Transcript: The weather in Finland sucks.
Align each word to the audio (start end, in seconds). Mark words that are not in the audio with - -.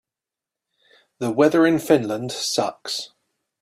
The 1.19 1.29
weather 1.29 1.63
in 1.67 1.77
Finland 1.77 2.31
sucks. 2.31 3.09